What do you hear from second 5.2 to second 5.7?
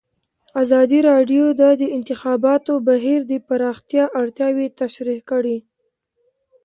کړي.